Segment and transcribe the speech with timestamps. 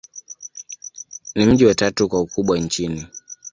[1.35, 3.07] Ni mji wa tatu kwa ukubwa nchini.